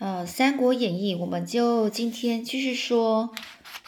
[0.00, 3.34] 呃，《三国演义》，我们就今天继续说。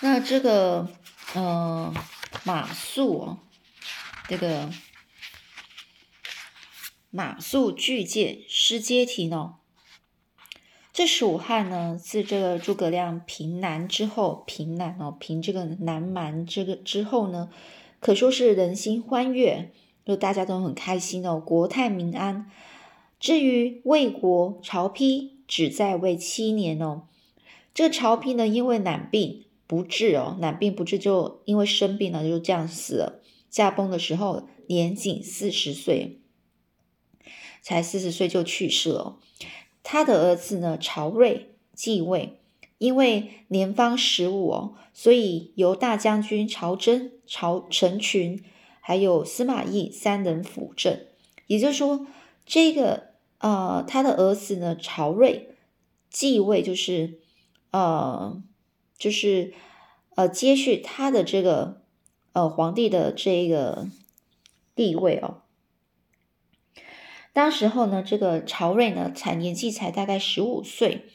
[0.03, 0.91] 那这个，
[1.33, 1.91] 呃，
[2.45, 3.39] 马谡哦，
[4.29, 4.69] 这个
[7.09, 9.55] 马谡拒谏失街亭哦。
[10.93, 17.49] 这蜀汉呢，自这个诸葛亮平南之后，平南哦，平这个南蛮这个之后呢，
[18.01, 19.73] 可说是人心欢悦，
[20.05, 22.51] 就大家都很开心哦，国泰民安。
[23.19, 25.31] 至于魏国曹丕。
[25.55, 27.03] 只在位七年哦，
[27.75, 33.21] 这个曹丕呢，因为懒病不治哦，懒病不治就因为生病了，就这样死了。
[33.51, 36.21] 驾崩的时候年仅四十岁，
[37.61, 39.19] 才四十岁就去世了。
[39.83, 42.39] 他的儿子呢，曹睿继位，
[42.79, 48.43] 因为年方十五哦，所以由大将军曹真、曹成群
[48.81, 50.99] 还有司马懿三人辅政。
[51.47, 52.07] 也就是说，
[52.47, 53.12] 这个。
[53.43, 55.49] 呃，他的儿子呢，曹睿
[56.09, 57.19] 继位，就是
[57.73, 58.41] 呃，
[58.97, 59.53] 就是
[60.15, 61.83] 呃，接续他的这个
[62.35, 63.89] 呃皇帝的这个
[64.77, 65.43] 地位哦。
[67.33, 71.07] 当时候呢，这个曹睿呢，才年纪才大概十五岁，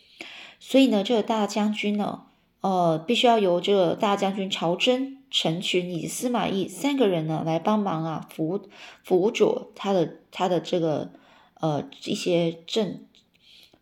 [0.59, 2.23] 所以呢，这个大将军呢，
[2.59, 8.67] 呃，必须要由这个大将军曹真、陈群以及司马懿三个人呢来帮忙啊，辅
[9.05, 11.13] 辅佐他的他的这个。
[11.59, 13.05] 呃，一些政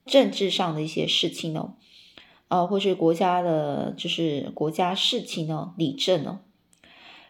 [0.06, 1.74] 政治上的一些事情呢，
[2.48, 6.40] 呃，或是国家的，就是国家事情呢，理政呢。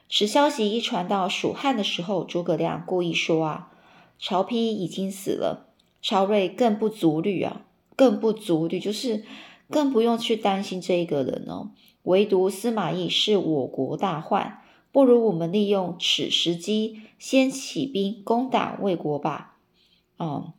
[0.07, 3.71] 此消息一传到蜀汉的时候，诸葛亮故意说啊，
[4.19, 7.65] 曹丕已经死了，曹睿更不足虑啊，
[7.95, 9.25] 更不足虑，就是
[9.69, 11.71] 更不用去担心这一个人哦。
[12.03, 19.54] 唯独司马懿是我国大患，不如我们利用此时机，先起兵攻打魏国吧。
[20.17, 20.53] 哦，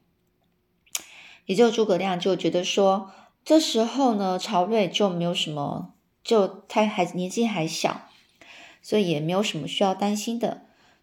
[1.47, 3.12] 也就诸葛亮就觉得说，
[3.45, 8.09] 这时候呢，曹睿就没有什么，就他还年纪还小，
[8.83, 10.62] 所以也没有什么需要担心的。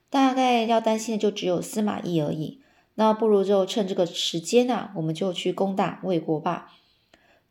[0.10, 2.62] 大概要担心的就只有司马懿而已。
[2.96, 6.72] 那不如就趁这个时间呢，我们就去攻打魏国吧。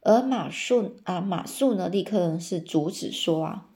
[0.02, 3.66] 而马谡啊，马谡呢，立刻是阻止说啊，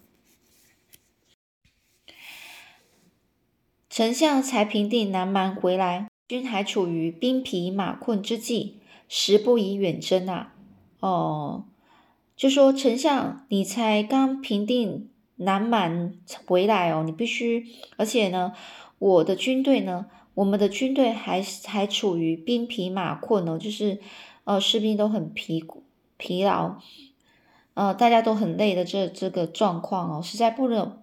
[3.91, 6.09] 丞相才平定南蛮回来。
[6.29, 10.55] 军还处于兵疲马困之际，时不宜远征啊！
[10.99, 11.65] 哦，
[12.37, 16.15] 就说丞相，你才刚平定南蛮
[16.45, 17.67] 回来哦，你必须，
[17.97, 18.53] 而且呢，
[18.99, 24.01] 我的军队呢，我们的军队还还处于兵疲马困哦，就是
[24.43, 25.65] 呃，士兵都很疲
[26.17, 26.79] 疲劳，
[27.75, 31.01] 呃，大家都很累的这这个状况哦，实在不能，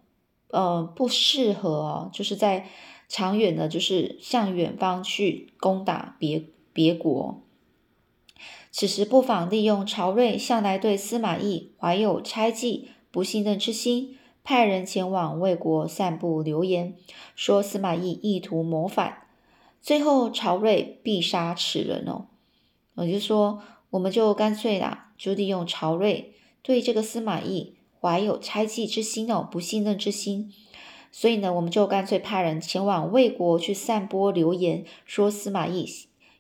[0.50, 2.68] 呃，不适合哦，就是在。
[3.14, 7.44] 长远的，就是向远方去攻打别别国。
[8.72, 16.96] 此时不妨利用曹睿向来对司马懿怀有猜忌、不信任之心，派人前往魏国散布流言，
[17.36, 19.28] 说司马懿意图谋反，
[19.80, 22.26] 最后曹睿必杀此人哦。
[22.96, 30.52] 我就说，我们就干脆啦，就利用曹睿对这个司马懿怀有猜忌之心哦，不信任之心。
[31.16, 35.88] 所以呢，我们就干脆派人前往魏国去散播流言，说司马懿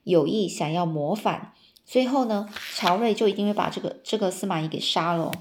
[0.03, 1.53] 有意想要谋反。
[1.85, 5.31] 最后呢，曹睿就一定会把这个这个司马懿给杀了。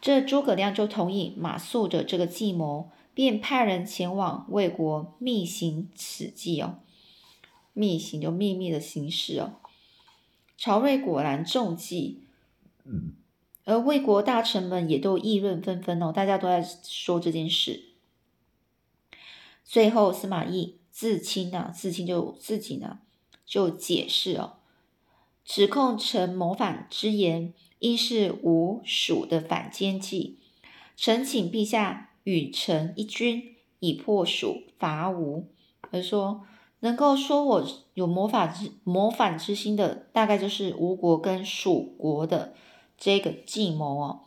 [0.00, 6.78] 这诸葛亮就同意马谡的这个计谋，便派人前往魏国密行此计哦。
[7.72, 9.52] 密行就秘密的行事哦。
[10.58, 12.24] 曹睿果然中计，
[13.64, 17.91] 而魏国大臣们也都议论纷纷哦，大家都在说这件事。
[19.72, 22.98] 最后，司马懿自清啊，自清就自己呢
[23.46, 24.56] 就解释哦，
[25.46, 30.38] 指控臣谋反之言，应是吴蜀的反间计。
[30.94, 35.48] 臣请陛下与臣一军，以破蜀伐吴。
[35.90, 36.42] 而说
[36.80, 42.52] 能够说我有谋反之谋反之心的，大概就是吴国跟蜀国的
[42.98, 44.20] 这个计谋哦。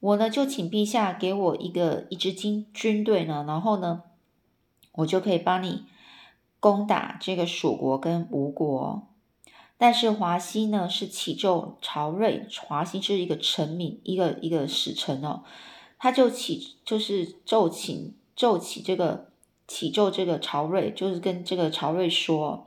[0.00, 4.02] 我呢就请陛下给我一个一支军军队呢，然后呢。
[4.92, 5.84] 我就可以帮你
[6.58, 9.06] 攻打这个蜀国跟吴国，
[9.78, 15.44] 但是华西呢是启奏曹睿，华西是一个臣民，一个一个使臣哦，
[15.98, 19.30] 他就启就是奏请奏起这个
[19.66, 22.66] 启奏这个曹睿，就是跟这个曹睿说，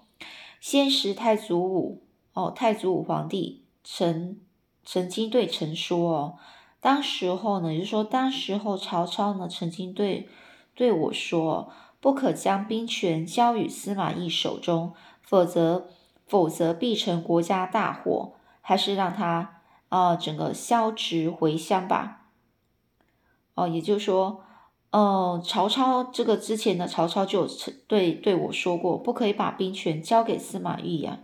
[0.60, 2.02] 先时太祖武
[2.34, 4.40] 哦，太祖武皇帝曾
[4.84, 6.38] 曾经对臣说哦，
[6.80, 10.30] 当时候呢，也就是说当时候曹操呢曾经对
[10.74, 11.72] 对我说。
[12.04, 15.88] 不可将兵权交与司马懿手中，否则
[16.28, 18.34] 否则必成国家大祸。
[18.60, 22.26] 还是让他啊整个销职回乡吧？
[23.54, 24.42] 哦，也就是说，
[24.92, 27.48] 呃，曹操这个之前呢，曹操就
[27.88, 31.20] 对对我说过，不可以把兵权交给司马懿呀，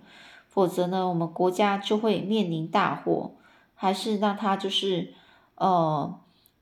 [0.48, 3.36] 否则呢，我们国家就会面临大祸。
[3.76, 5.14] 还是让他就是
[5.56, 6.18] 呃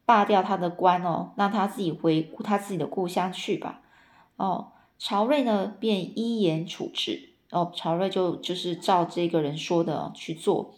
[0.05, 3.81] 罢掉他的官哦，让他自己回他自己的故乡去吧。
[4.37, 7.33] 哦，曹睿呢便依言处置。
[7.51, 10.75] 哦，曹睿就就是照这个人说的去做。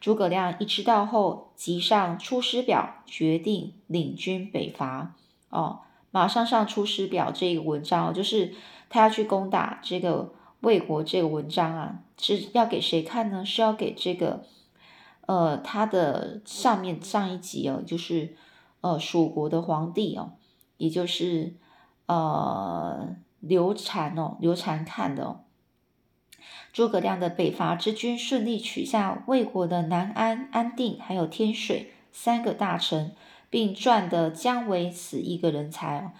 [0.00, 5.14] 诸葛亮一知道后，即上《出师表》，决定领军北伐。
[5.50, 5.80] 哦，
[6.10, 8.54] 马上上《出师表》这个文章，就是
[8.88, 11.04] 他要去攻打这个魏国。
[11.04, 13.44] 这个文章啊，是要给谁看呢？
[13.44, 14.42] 是要给这个
[15.26, 18.34] 呃他的上面上一集哦，就是
[18.80, 20.32] 呃蜀国的皇帝哦，
[20.78, 21.54] 也就是
[22.10, 25.40] 呃刘禅哦，刘禅看的哦。
[26.72, 33.12] 诸葛亮的北伐之军顺利取下魏国的南安、安定，还有天水三个大城，
[33.48, 36.12] 并赚得姜维此一个人才哦。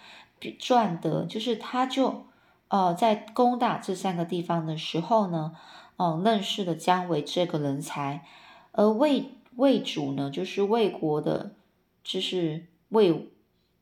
[0.58, 2.26] 赚得就是他就
[2.68, 5.56] 呃在攻打这三个地方的时候呢，
[5.96, 8.24] 哦认识了姜维这个人才。
[8.72, 11.56] 而魏魏主呢，就是魏国的，
[12.04, 13.32] 就是魏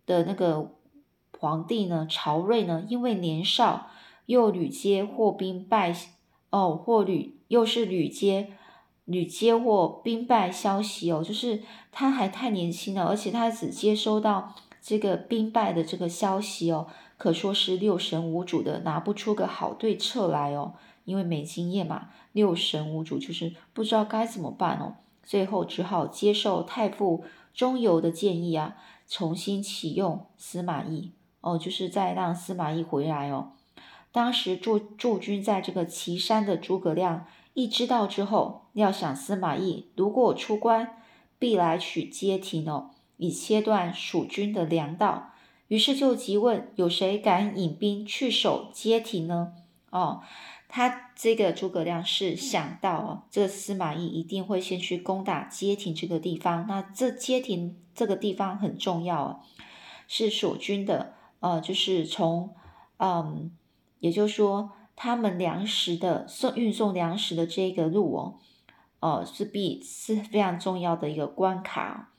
[0.06, 0.72] 的那个
[1.36, 3.88] 皇帝呢，曹睿呢，因为年少
[4.26, 5.94] 又屡接获兵败。
[6.50, 8.54] 哦，或屡又是屡接
[9.04, 16.86] 屡接获兵败消息哦，就是他还太年轻了，而且他只接收到这个兵败的这个消息哦，
[17.18, 20.72] 可说是六神无主的，拿不出个好对策来哦，
[21.04, 27.24] 因为没经验嘛，六神无主就是不知道该怎么办哦，最后只好接受太傅
[27.54, 28.76] 钟繇的建议啊，
[29.08, 33.52] 重新启用司马懿哦，就是再让司马懿回来哦。
[34.10, 40.96] 当时驻驻军在这个岐山的诸葛亮一知道之后，料想司马懿如果出关，
[41.38, 45.32] 必来取街亭哦，以切断蜀军的粮道。
[45.68, 49.52] 于是就急问：有谁敢引兵去守街亭呢？
[49.90, 50.22] 哦，
[50.68, 56.66] 他这个诸葛亮是想到哦，这个司马懿一定会先去攻打街亭这个地方。
[56.68, 59.40] 那这街亭这个地方很重要哦，
[60.06, 62.54] 是蜀军的，呃，就是从
[62.98, 63.50] 嗯。
[64.00, 68.38] 也就是说，他们粮食的送运送粮食的这个路哦，
[69.00, 72.12] 哦是必是非常重要的一个关卡，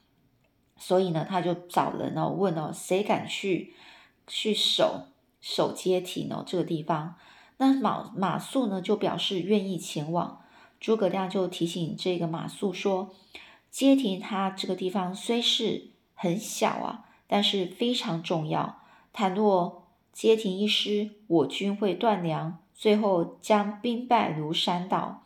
[0.76, 3.74] 所以呢，他就找人哦问哦，谁敢去
[4.28, 5.06] 去守
[5.40, 7.16] 守街亭哦这个地方？
[7.60, 10.42] 那马马谡呢就表示愿意前往。
[10.80, 13.14] 诸葛亮就提醒这个马谡说，
[13.70, 18.80] 街亭它这个地方虽是很小啊，但是非常重要。
[19.12, 19.84] 倘若
[20.14, 25.24] 街亭一失，我军会断粮，最后将兵败如山倒。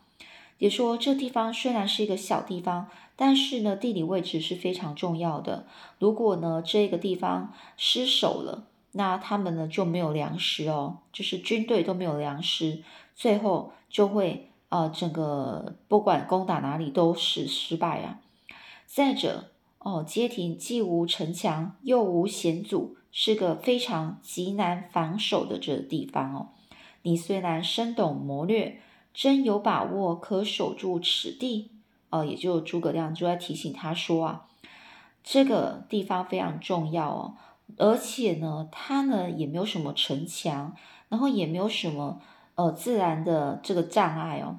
[0.58, 5.66] 也说这地方虽然是一个小地方，但是呢，地理位置是非常重要的。
[6.00, 12.82] 如果呢这个地方失守了，那他们呢就没有粮食哦，就是军队都没有粮食，
[13.14, 18.20] 最后就会呃整个不管攻打哪里都是失败啊。
[18.86, 22.96] 再者哦，街亭既无城墙，又无险阻。
[23.16, 26.48] 是个非常极难防守的这个地方哦。
[27.02, 28.80] 你虽然深懂谋略，
[29.12, 31.70] 真有把握可守住此地？
[32.10, 34.46] 哦，也就诸葛亮就在提醒他说啊，
[35.22, 37.34] 这个地方非常重要哦，
[37.76, 40.74] 而且呢，它呢也没有什么城墙，
[41.08, 42.20] 然后也没有什么
[42.54, 44.58] 呃自然的这个障碍哦，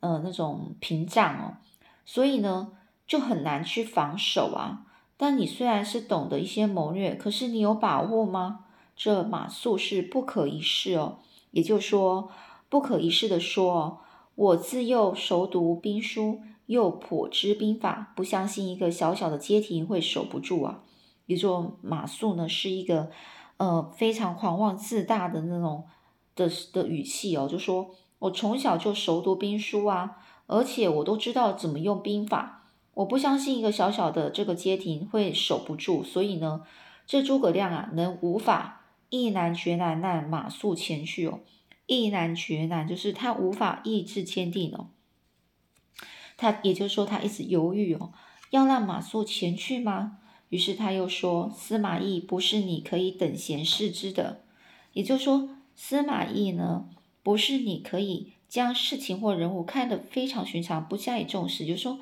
[0.00, 1.56] 呃那种屏障哦，
[2.04, 2.72] 所以呢
[3.06, 4.86] 就很难去防守啊。
[5.16, 8.64] 但你虽然是懂得一些谋略，可是你有把握吗？
[8.96, 11.18] 这马谡是不可一世哦。
[11.50, 12.30] 也就是说，
[12.68, 13.98] 不可一世的说哦，
[14.34, 20.80] 我自幼熟读兵书，又颇知兵法，不相信一个小小的街亭会守不住啊。
[21.26, 23.10] 比如说马谡呢，是一个
[23.56, 25.84] 呃非常狂妄自大的那种
[26.34, 32.62] 的的语气哦，就说我从小就熟读兵书啊，而且我都知道怎么用兵法。
[32.94, 36.62] 我不相信一个小小的这个街亭会守不住，所以呢，
[37.06, 41.40] 这诸葛亮啊，能无法毅然决然让马谡前去哦。
[41.86, 44.88] 毅然决然就是他无法意志坚定哦。
[46.36, 48.12] 他也就是说，他一直犹豫哦，
[48.50, 50.18] 要让马谡前去吗？
[50.48, 54.42] 于是他又说：“司马懿不是你可以等闲视之的。”
[54.92, 56.88] 也就是说，司马懿呢，
[57.22, 61.98] 不是你可以将事情或人物看得非常寻常，不加以重视，就是说。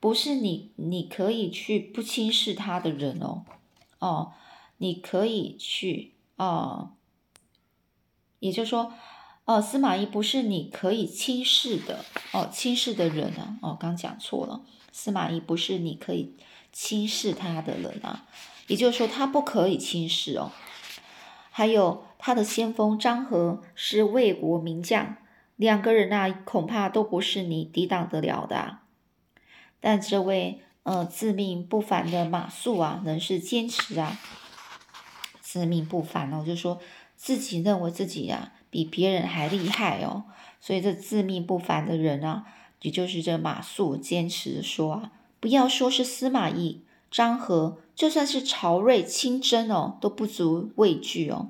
[0.00, 3.44] 不是你，你可以去不轻视他的人哦，
[4.00, 4.32] 哦，
[4.78, 6.94] 你可以去哦，
[8.40, 8.92] 也就是说，
[9.44, 16.34] 哦，司马懿不是你可以轻视的哦，轻视的人啊，哦，刚讲错了，司马懿不是你可以
[16.72, 18.24] 轻视他的人啊，
[18.66, 20.50] 也就是说他不可以轻视哦。
[21.50, 25.16] 还有他的先锋张合是魏国名将，
[25.56, 28.78] 两个人啊，恐怕都不是你抵挡得了的。
[29.80, 34.18] 但这位呃自命不凡的马谡啊，仍是坚持啊，
[35.40, 36.80] 自命不凡哦，就说
[37.16, 38.54] 自己认为自己呀。
[38.72, 40.24] 比别人还厉害哦，
[40.58, 42.46] 所以这自命不凡的人啊，
[42.80, 45.12] 也就是这马谡坚持说啊，
[45.42, 51.48] 不要说是司马懿、张合，就算是曹睿、亲征哦，都不足畏惧哦。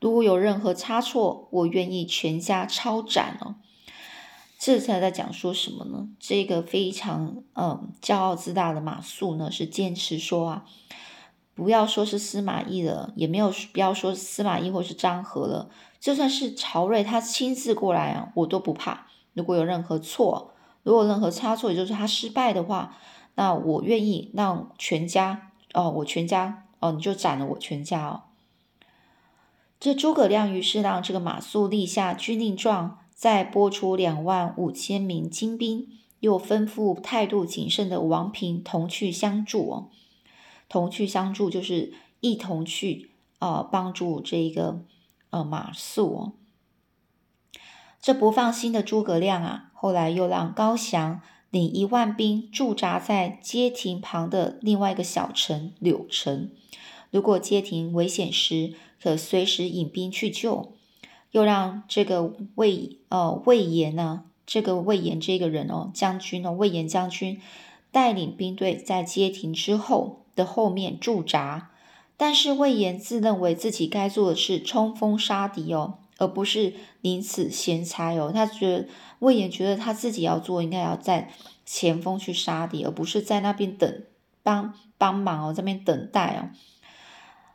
[0.00, 3.56] 如果有任何差错，我愿意全家抄斩哦。
[4.56, 6.06] 这才在讲说什么呢？
[6.20, 10.64] 这个非常嗯骄傲自大的马谡呢，是坚持说啊，
[11.56, 15.68] 不要说是司马懿了，也没有不要说司马懿或是张合了。
[15.98, 19.08] 就算是曹睿他亲自过来啊，我都不怕。
[19.32, 20.52] 如果有任何错，
[20.84, 22.96] 如果任何差错，也就是他失败的话，
[23.34, 28.22] 那我愿意让全家哦，我全家哦，你就斩了我全家哦。
[29.78, 35.88] 这诸葛亮于是让这个马谡立下军令状，再拨出两万五千名精兵，
[36.20, 39.90] 又吩咐态度谨慎的王平同去相助哦。
[40.68, 44.84] 同去相助就是一同去啊，帮助这一个。
[45.30, 46.32] 呃，马谡哦，
[48.00, 51.20] 这不放心的诸葛亮啊，后来又让高翔
[51.54, 56.50] 领一万兵驻扎在街亭旁的另外一个小城柳城，
[57.12, 60.72] 如果街亭危险时，可随时引兵去救。
[61.30, 67.40] 又让这个魏呃魏延呢，这个魏延这个人哦，将军哦，魏延将军
[67.92, 71.70] 带领兵队在街亭之后的后面驻扎。
[72.16, 78.30] 但是魏延自认为自己该做的是冲锋杀敌哦，而不是临此先猜哦。
[78.34, 81.30] 他觉得魏延觉得他自己要做，应该要在
[81.64, 84.02] 前锋去杀敌，而不是在那边等
[84.42, 86.50] 帮帮忙哦，这边等待哦。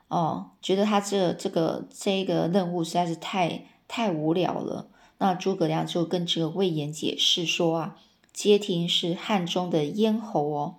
[0.08, 4.88] 哦，觉得他这这个这个任务实在是太太无聊了。
[5.20, 7.98] 那诸葛亮就跟这个魏延解释说啊，
[8.34, 10.76] 街亭是汉中的咽喉哦。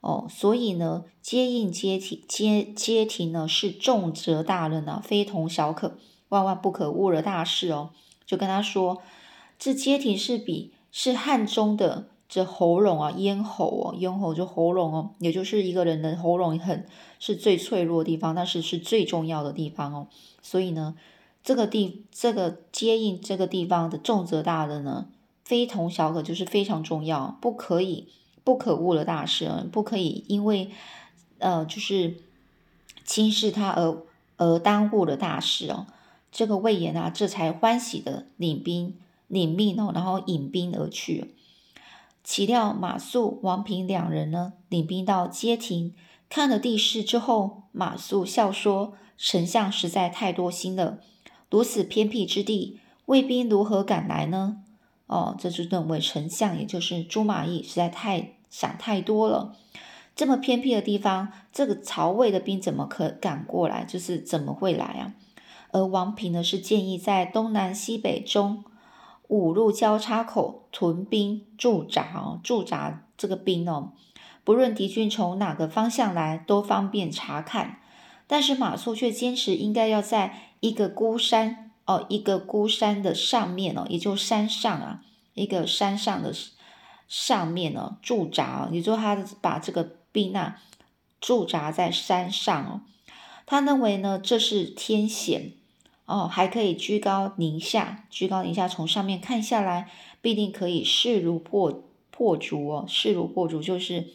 [0.00, 5.98] 哦，所以呢，接应接体接接亭呢是重责大任啊，非同小可，
[6.28, 7.90] 万万不可误了大事哦。
[8.26, 9.02] 就跟他说，
[9.58, 16.86] 这接庭是比是汉中的这喉咙啊，咽喉哦，咽喉就喉咙哦，也就是一个人的喉咙很
[17.18, 20.08] 是最脆弱的地方，但是是最重要的地方哦。
[20.42, 20.94] 所以呢，
[21.42, 25.08] 这个地这个接应这个地方的重责大任呢，
[25.44, 28.08] 非同小可，就是非常重要，不可以。
[28.44, 30.70] 不可误的大事啊，不可以因为
[31.36, 32.16] 呃，就是
[33.04, 34.02] 轻视他而
[34.38, 35.86] 而耽误了大事哦。
[36.30, 41.34] 这个魏延啊，这才欢喜的领兵领命哦，然后引兵而去。
[42.22, 45.94] 岂料马谡、王平两人呢，领兵到街亭，
[46.28, 50.98] 看了地势之后，马谡笑说：“丞相实在太多心了，
[51.50, 54.62] 如此偏僻之地，魏兵如何赶来呢？”
[55.06, 58.34] 哦，这就认为丞相，也就是朱马懿，实在太。
[58.50, 59.54] 想太多了，
[60.16, 63.84] 这么偏僻的地方，这个曹魏的兵怎么可赶过来？
[63.84, 65.12] 就是怎么会来啊？
[65.70, 68.64] 而王平呢，是建议在东南西北中
[69.28, 73.92] 五路交叉口屯兵驻扎哦，驻扎这个兵哦，
[74.44, 77.80] 不论敌军从哪个方向来，都方便查看。
[78.26, 85.02] 但是马谡却坚持应该要在一个孤山哦，一个孤山的上面哦，也就山上啊，
[85.34, 86.32] 一个山上的。
[87.10, 90.60] 上面呢驻扎，也就他把这个兵啊
[91.22, 92.82] 驻扎在山上哦。
[93.46, 95.52] 他认为呢这是天险
[96.08, 99.90] 哦，还可以居高临下，居高临下从上面看下来，
[100.22, 104.08] 必定可以势如破破竹哦，势如破竹就是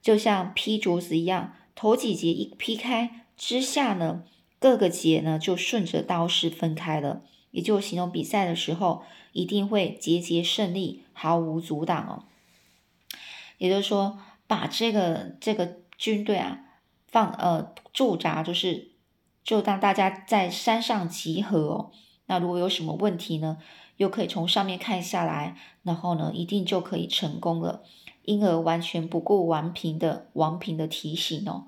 [0.00, 4.22] 就像劈竹子一样，头几节一劈开之下呢，
[4.60, 11.02] 各个节呢就顺着刀势分开了，也就形容比赛的时候一定会节节胜利。
[11.16, 12.24] 毫无阻挡哦，
[13.58, 16.58] 也就是说，把这个这个军队啊
[17.06, 18.88] 放呃驻扎，就是
[19.44, 21.90] 就当大家在山上集合哦。
[22.26, 23.58] 那如果有什么问题呢，
[23.98, 27.82] 又可以从上面看下来，然后呢，一定就可以成功了。
[28.22, 31.66] 因而完全不顾王平的王平的提醒哦。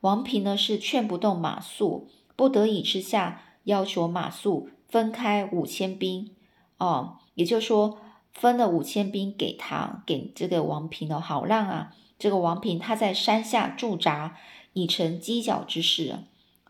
[0.00, 6.34] 王平呢是劝不动马谡，不得已之下要求马谡分开五千兵
[6.78, 7.98] 哦，也就是说。
[8.32, 14.36] 分了五千兵给他，给这个王平哦，好让啊，这个王平他在山下驻扎，
[14.72, 16.12] 以成犄角之势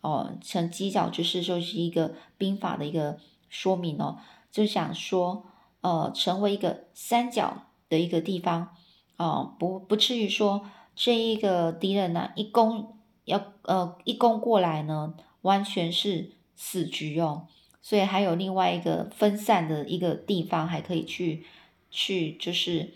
[0.00, 4.19] 哦，成犄角之势就是一个兵法的一个说明哦。
[4.50, 5.45] 就想说，
[5.80, 8.75] 呃，成为一个三角的一个地方，
[9.16, 17.47] 哦，不不至于说这一个敌人呢一攻要呃一攻过来呢，完全是死局哦。
[17.83, 21.47] 所以还有另外一个分散的一个地方，还可以去
[21.90, 22.92] 去就是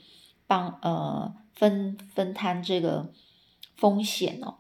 [0.46, 3.12] 帮呃分分摊这个
[3.76, 4.56] 风险哦。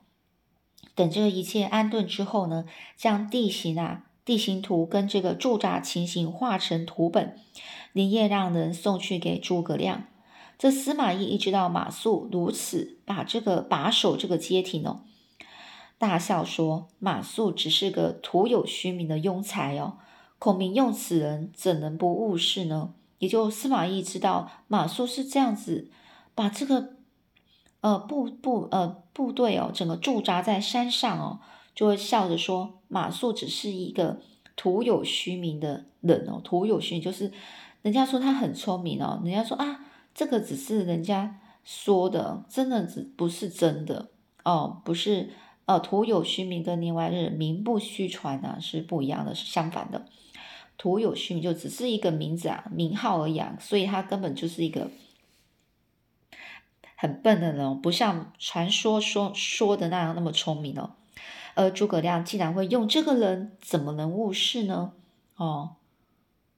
[0.94, 2.64] 等这一切安顿之后呢，
[2.96, 7.36] 将地形啊、地形图跟这个驻扎情形画成图本，
[7.92, 10.04] 连夜让人送去给诸葛亮。
[10.56, 15.00] 这司马懿一知道马谡如此把这个把守这个街亭哦，
[15.98, 19.98] 大笑说：“马谡只是个徒有虚名的庸才哦。”
[20.38, 22.94] 孔明用此人怎能不误事呢？
[23.18, 25.90] 也就司马懿知道马谡是这样子，
[26.34, 26.96] 把这个
[27.84, 31.38] 呃部部呃部队哦，整个驻扎在山上哦，
[31.74, 34.22] 就会笑着说马谡只是一个
[34.56, 37.30] 徒有虚名的人哦，徒有虚名就是
[37.82, 44.08] 人家说他很聪明哦，人家说啊这个只是人家说的，真的只不是真的
[44.44, 45.28] 哦，不是
[45.66, 50.06] 呃徒有虚名跟另外人名不虚传啊是不一样的，是相反的。
[50.78, 54.90] 徒有虚名，就只是一个名字啊，名号而已啊，所以他根本就是一个
[57.04, 60.92] 很笨的人，不像传说说说的那样那么聪明哦。
[61.54, 64.94] 而诸葛亮竟然会用这个人，怎么能误事呢？
[65.36, 65.72] 哦，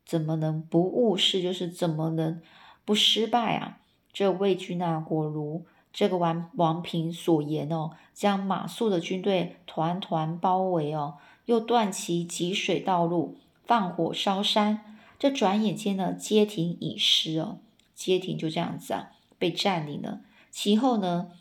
[0.05, 1.43] 怎么能不误事？
[1.43, 2.41] 就是怎么能
[2.85, 3.81] 不失败啊？
[4.13, 13.37] 这魏军啊，果如这个王王平所言哦，将马谡的军队团团包围哦，又断其汲水道路。
[13.65, 17.59] 放火烧山，这转眼间呢，街亭已失哦，
[17.97, 19.11] 街亭就这样子啊，
[19.41, 20.21] 被占领了。
[20.59, 21.33] 其后呢，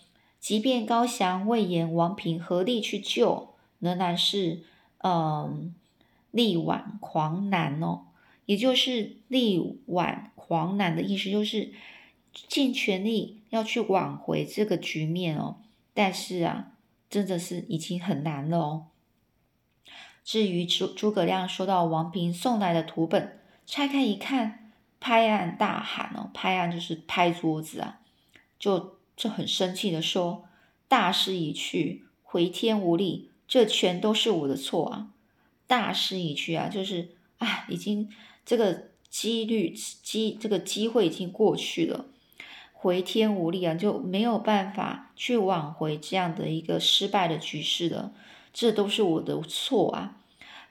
[0.42, 4.66] 即便高翔、魏延、王平合力去救，仍然是
[4.98, 5.74] 嗯
[6.32, 8.08] 力挽狂澜哦，
[8.46, 11.72] 也就是力挽狂澜的意思，就是
[12.34, 15.62] 尽全力要去挽回这个局面哦。
[15.94, 16.74] 但是啊，
[17.10, 18.88] 真的是已经很难了哦。
[20.26, 28.02] 至于诸诸葛亮收到王平送来的图本，拆开一看，拍案大喊哦，拍案就是拍桌子啊，
[28.60, 30.46] 就就很生气的说
[30.88, 35.08] ：“大势已去，回天无力，这全都是我的错啊！
[35.68, 38.10] 大势已去啊，就是啊，已经
[38.46, 42.06] 这个几率机这个机会已经过去了，
[42.74, 48.14] 回天无力啊，就没有办法去挽回这样的一个失败的局势了。”
[48.54, 50.18] 这都是我的错啊，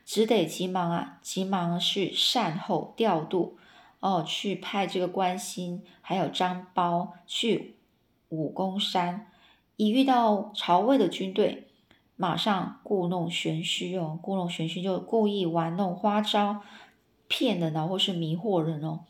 [0.07, 3.59] 只得急忙啊，急忙去善后调度
[4.01, 7.75] 哦，去派这个关心还有张苞去
[8.35, 9.31] 武功山，
[9.77, 11.69] 一遇到曹魏的军队，
[12.17, 16.63] 马上故弄玄虚哦，故弄玄虚就故意玩弄花招，
[17.29, 19.01] 骗人啊，或是迷惑人哦，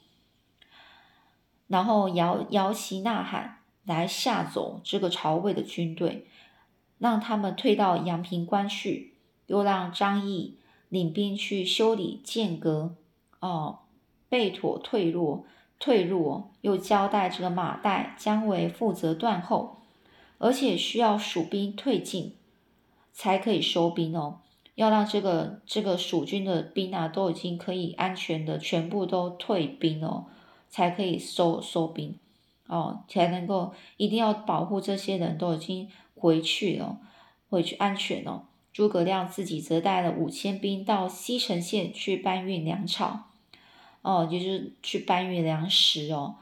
[1.66, 6.26] 然后摇摇旗呐喊来吓走这个曹魏的军队。
[6.96, 9.14] 让他们退到阳平关去，
[9.46, 10.56] 又让张毅
[10.88, 12.94] 领兵去修理剑阁，
[13.40, 13.80] 哦，
[14.28, 15.44] 备妥退路，
[15.84, 19.82] 退路，又交代这个马岱将为负责断后，
[20.38, 22.36] 而且需要蜀兵退进，
[23.12, 24.38] 才可以收兵哦。
[24.76, 30.24] 要让这个这个蜀军的兵啊，都已经可以安全的全部都退兵哦，
[30.70, 32.18] 才可以收收兵
[32.66, 35.90] 哦，才能够一定要保护这些人都已经。
[36.16, 37.00] 回去了，
[37.50, 38.44] 回去安全哦。
[38.72, 43.24] 诸葛亮自己则带了五千兵到西城县去搬运粮草，
[44.04, 46.36] 哦，就是去搬运粮食哦。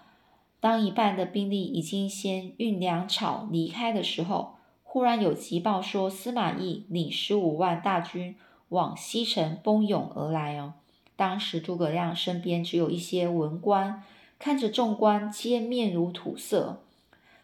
[0.60, 8.36] 当一半的兵力已经先运粮草离开的时候，忽然有急报说司马懿领十五万大军
[8.68, 10.74] 往西城奔涌而来哦。
[11.16, 14.02] 当时诸葛亮身边只有一些文官，
[14.38, 16.82] 看着众官皆面如土色，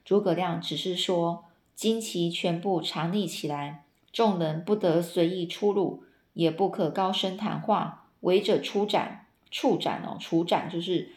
[0.05, 1.45] 诸葛亮只是说。
[1.81, 6.03] 旌旗全部藏匿起来，众人不得随意出入，
[6.33, 9.27] 也不可高声谈话，违者出斩。
[9.51, 11.11] 处斩哦，处斩就是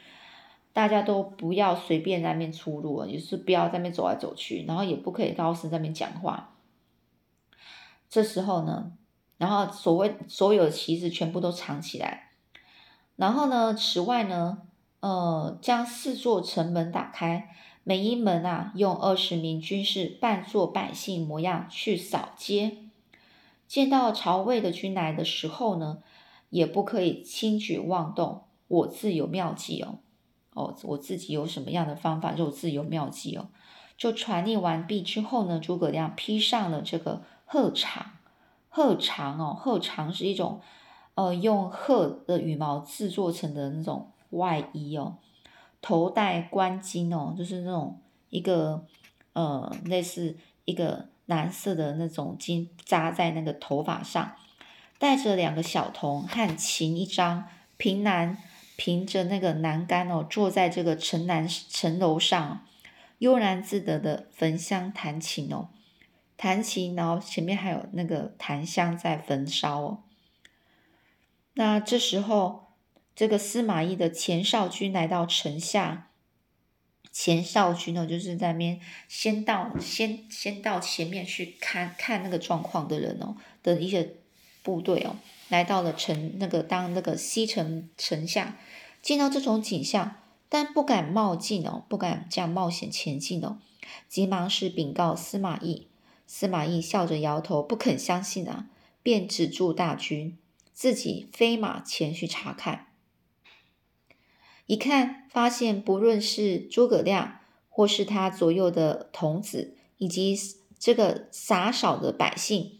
[0.73, 6.55] 大家都不要随便在那边出入，也是不要在那边走来走去，然后也不可以高声在那边讲话。
[8.09, 8.91] 这时候呢，
[9.37, 12.31] 然后所谓所有的旗子全部都藏起来，
[13.15, 14.59] 然后呢，此外呢，
[14.99, 17.49] 呃，将四座城门打开。
[17.83, 22.77] 每一门啊，用二十名军士扮作百姓模样去扫街。
[23.67, 26.03] 见到曹魏的军来的时候呢，
[26.51, 28.43] 也不可以轻举妄动。
[28.67, 29.97] 我自有妙计哦，
[30.53, 33.49] 哦，我自己有什么样的方法，就自有妙计哦。
[33.97, 38.03] 就传令完毕之后呢，诸葛亮披上了这个鹤氅。
[38.69, 40.61] 鹤氅哦，鹤氅是一种，
[41.15, 45.17] 呃，用鹤的羽毛制作成的那种外衣哦，
[45.81, 48.85] 头戴冠巾哦，就是那种一个
[49.33, 54.31] 呃，类似一个蓝色的那种巾扎在那个头发上，
[55.01, 58.37] 带着两个小童和琴一张，凭栏
[58.75, 62.67] 凭着那个栏杆哦，坐在这个城南城楼上，
[63.17, 65.69] 悠然自得的焚香弹琴哦，
[66.37, 70.03] 弹琴，然后前面还有那个檀香在焚烧哦。
[71.55, 72.67] 那这时候，
[73.15, 76.09] 这个司马懿的前少军来到城下。
[77.11, 84.17] 前少军呢，就是在那边先到先先到前面去看看那个状况的人哦的一些
[84.63, 85.17] 部队哦，
[85.50, 88.58] 来到了城那个当那个西城城下，
[89.02, 90.17] 见到这种景象，
[90.50, 93.58] 但不敢冒进哦，不敢这样冒险前进哦，
[94.08, 95.88] 急忙是禀告司马懿。
[96.28, 98.69] 司马懿笑着摇头，不肯相信啊，
[99.04, 100.38] 便止住大军。
[100.74, 102.88] 自己飞马前去查看，
[104.65, 110.36] 一看发现，不论是诸葛亮，或是他左右的童子，以及
[110.80, 112.80] 这个傻少的百姓，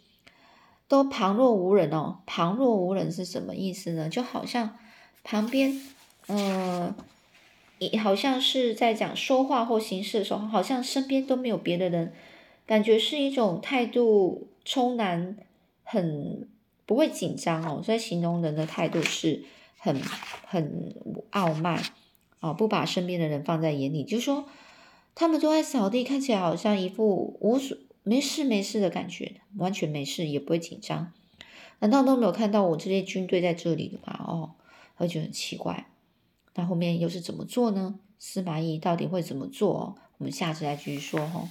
[0.91, 2.17] 都旁若无人哦。
[2.25, 4.10] 旁若无人是什么意思呢？
[4.10, 4.77] 就好像
[5.23, 5.82] 旁边，
[6.27, 6.93] 嗯
[7.80, 12.12] 呃，好像是在讲说话或行事的时候，好像身边都没有别的人，
[12.65, 15.38] 感觉是一种态度冲然，
[15.84, 16.45] 很。
[16.84, 19.43] 不会紧张哦，所以形容人的态度是
[19.77, 19.95] 很
[20.45, 20.93] 很
[21.30, 21.82] 傲慢
[22.41, 24.43] 哦，不把身边的人放在眼里，就说
[25.15, 31.11] 他们都在扫地，看起来好像一副无所没事没事的感觉，完全没事，也不会紧张。
[31.79, 34.23] 难道都没有看到我这些军队在这里的吗？
[34.27, 34.51] 哦，
[34.95, 35.87] 会觉得很奇怪。
[36.55, 37.99] 那后面又是怎么做呢？
[38.19, 39.97] 司马懿到底会怎么做？
[40.17, 41.49] 我们下次再继续说哈。